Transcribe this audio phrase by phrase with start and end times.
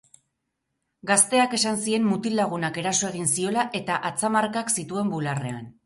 [1.11, 5.67] Gazteak esan zien mutil-lagunak eraso egin ziola eta atzamarkak zituen bularrean.